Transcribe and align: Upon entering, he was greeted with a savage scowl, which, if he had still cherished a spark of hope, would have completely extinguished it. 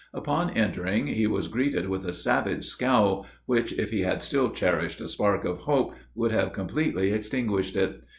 Upon 0.15 0.49
entering, 0.57 1.05
he 1.05 1.27
was 1.27 1.47
greeted 1.47 1.87
with 1.87 2.07
a 2.07 2.13
savage 2.13 2.65
scowl, 2.65 3.27
which, 3.45 3.71
if 3.73 3.91
he 3.91 3.99
had 3.99 4.23
still 4.23 4.49
cherished 4.49 4.99
a 4.99 5.07
spark 5.07 5.45
of 5.45 5.59
hope, 5.61 5.93
would 6.15 6.31
have 6.31 6.53
completely 6.53 7.11
extinguished 7.11 7.75
it. 7.75 8.01